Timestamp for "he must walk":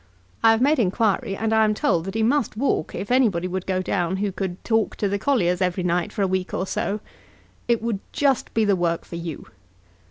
2.15-2.95